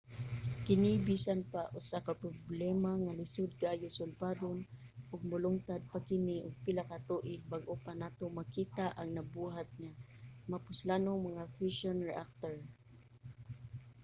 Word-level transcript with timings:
kini 0.65 0.91
bisan 1.07 1.39
pa 1.51 1.61
usa 1.79 1.97
ka 2.07 2.13
problema 2.23 2.91
nga 3.03 3.17
lisod 3.19 3.51
kaayo 3.61 3.87
sulbaron 3.97 4.57
ug 5.13 5.21
molungtad 5.31 5.81
pa 5.91 5.99
kini 6.09 6.35
og 6.45 6.53
pila 6.63 6.83
ka 6.91 6.97
tuig 7.09 7.41
bag-o 7.51 7.73
pa 7.85 7.93
nato 8.01 8.25
makita 8.37 8.85
ang 8.99 9.09
nabuhat 9.17 9.69
nga 9.81 9.91
mapuslanong 10.51 11.19
mga 11.29 11.43
fushion 11.55 11.97
reactor 12.09 12.55